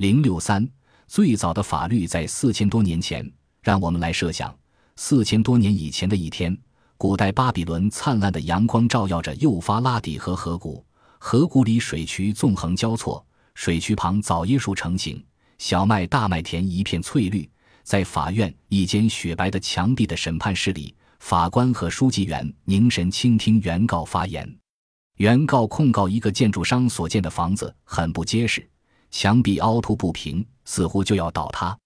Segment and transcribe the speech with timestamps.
[0.00, 0.66] 零六三，
[1.06, 3.30] 最早的法律在四千多年前。
[3.60, 4.50] 让我们来设想，
[4.96, 6.56] 四千多年以前的一天，
[6.96, 10.82] 古代巴比伦灿烂的阳光照耀着幼发拉底河河谷，
[11.18, 15.22] 河谷里水渠纵横交错，水渠旁枣椰树成形，
[15.58, 17.46] 小麦大麦田一片翠绿。
[17.82, 24.50] 在法院一间雪白的墙壁的审判室里，法官和书记员凝神倾听原告发言。
[25.18, 28.66] 原告控告一个建筑商所建的房子很不结实，
[29.10, 31.76] 墙壁凹凸不平，似乎就要倒塌。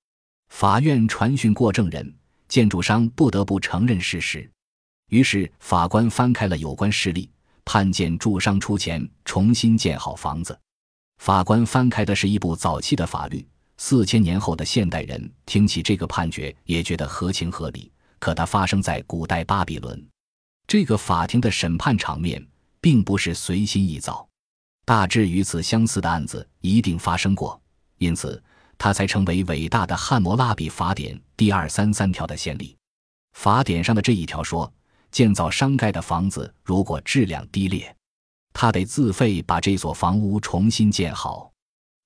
[0.48, 2.14] 法院传讯过证人，
[2.48, 4.48] 建筑商不得不承认事实。
[5.10, 7.28] 于是法官翻开了有关事例，
[7.64, 10.58] 判建筑商出钱重新建好房子。
[11.18, 13.46] 法官翻开的是一部早期的法律，
[13.76, 17.90] 四千年后的现代人听起这个判决也觉得合情合理。
[18.18, 20.02] 可它发生在古代巴比伦，
[20.66, 22.44] 这个法庭的审判场面
[22.80, 24.26] 并不是随心一造，
[24.84, 27.60] 大致与此相似的案子一定发生过，
[27.98, 28.42] 因此。
[28.76, 32.76] 它才成为伟大的汉谟拉比法典第二三三条的先例。
[33.32, 34.70] 法典上的这一条说，
[35.12, 37.94] 建造商盖的房子如果质量低劣，
[38.52, 41.52] 他得自费把这所房屋重新建好。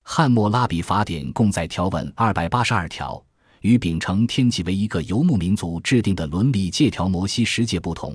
[0.05, 3.21] 汉谟拉比法典共载条文二百八十二条，
[3.63, 8.15] 与秉承天启为一个游牧民族制定的伦理借条摩西十诫不同，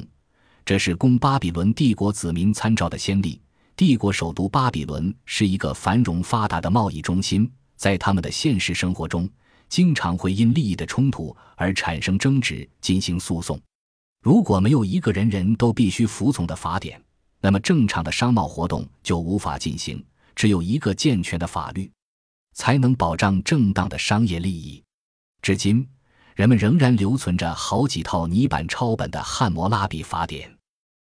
[0.64, 3.42] 这是供巴比伦帝国子民参照的先例。
[3.76, 7.52] 帝国首都巴比伦是一个繁荣发达的贸易中心。
[7.76, 9.28] 在他们的现实生活中，
[9.68, 13.60] 经常会因利益的冲突而产生争执，进行诉讼。
[14.22, 17.02] 如果没有一个人人都必须服从的法典，
[17.42, 20.02] 那么正常的商贸活动就无法进行。
[20.36, 21.92] 只有一个健全的法律，
[22.54, 24.82] 才能保障正当的商业利益。
[25.42, 25.86] 至今，
[26.36, 30.58] 人们仍然留存着好几套泥板抄本的汉谟拉比法典。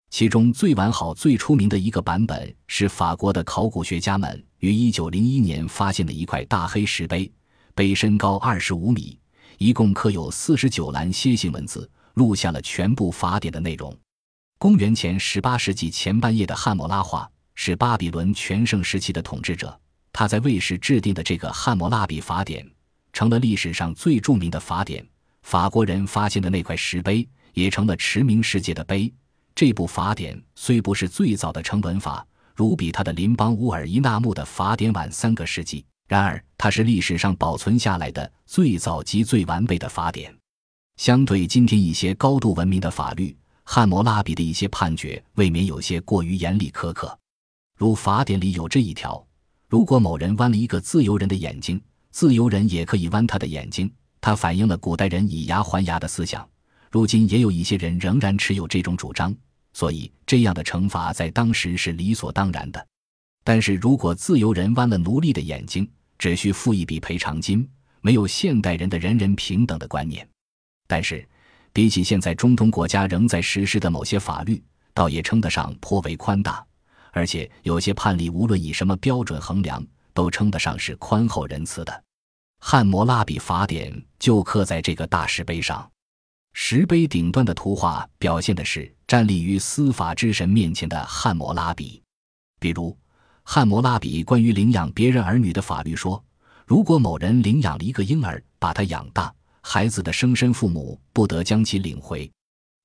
[0.09, 7.31] 其中最完好、最出名的一个版本是法国的考古学家们于1901年发现的一块大黑石碑，
[7.75, 9.19] 碑身高25米，
[9.57, 13.95] 一共刻有49栏楔形文字，录下了全部法典的内容。
[14.57, 19.79] 公元前18世纪前半叶的汉谟拉话是巴比伦全盛时期的统治者，
[20.11, 22.65] 他在位时制定的这个汉谟拉比法典
[23.13, 25.05] 成了历史上最著名的法典。
[25.43, 29.13] 法国人发现的那块石碑也成了驰名世界的碑。
[29.57, 32.23] 这部法典虽不是最早的成文法，
[32.53, 40.31] 如比他的邻邦乌尔伊纳木的法典晚三个世纪，然而它是历史上保存下来的最早及最完备的法典。
[40.97, 47.17] 相对今天一些高度文明的法律，汉谟拉比的一些判决未免有些过于严厉苛刻。
[47.79, 49.25] 如法典里有这一条：
[49.67, 51.81] 如果某人剜了一个自由人的眼睛，
[52.11, 53.91] 自由人也可以剜他的眼睛。
[54.21, 56.47] 它反映了古代人以牙还牙的思想。
[56.91, 59.35] 如今也有一些人仍然持有这种主张。
[59.77, 62.87] 所以，这样的惩罚在当时是理所当然的。
[63.43, 67.69] 但是如果自由人剜了奴隶的眼睛，只需付一笔赔偿金，
[68.01, 70.27] 没有现代人的人人平等的观念。
[70.87, 71.23] 但是，
[71.73, 74.59] 比起现在中东国家仍在实施的某些法律，
[74.95, 76.65] 倒也称得上颇为宽大。
[77.11, 82.03] 而且，有些判例无论以什么标准衡量，都称得上是宽厚仁慈的。
[82.61, 85.87] 汉谟拉比法典就刻在这个大石碑上。
[86.53, 92.01] 石碑顶端的图画表现的是站立于司法之神面前的汉谟拉比。
[92.59, 92.95] 比如，
[93.43, 96.21] 汉谟拉比关于领养别人儿女的法律说：
[96.65, 102.29] 如果某人领养了一个婴儿，把他养大，孩子的生身父母不得将其领回。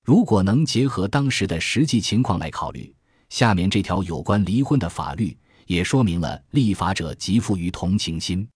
[0.05, 2.95] 如果能结合当时的实际情况来考虑，
[3.29, 8.49] 下面这条有关离婚的法律也说明了立法者极富于同情心。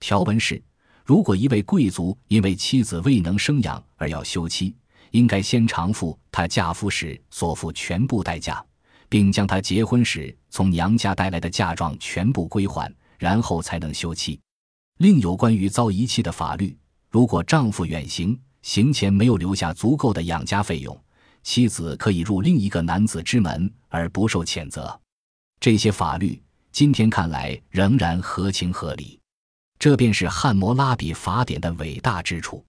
[0.00, 0.60] 条文是。
[1.06, 4.74] 如果一位贵族因为妻子未能生养而要休妻，
[5.14, 8.64] 应该先偿付她嫁夫时所付全部代价，
[9.08, 14.40] 并将她结婚时从娘家带来的嫁妆全部归还，然后才能休妻。
[14.98, 16.76] 另有关于遭遗弃的法律，
[17.10, 21.00] 如果丈夫远行，行前没有留下足够的养家费用，
[21.44, 25.00] 妻子可以入另一个男子之门而不受谴责。
[25.60, 26.42] 这些法律
[26.72, 29.16] 今天看来仍然合情合理。
[29.78, 32.64] 这便是汉谟拉比法典的伟大之处。